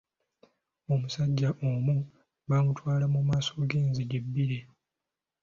Omusajja 0.93 1.49
omu 1.69 1.95
bamutwala 2.49 3.05
mu 3.13 3.19
maaso 3.27 3.53
g'enzigi 3.69 4.19
bbiri. 4.25 4.59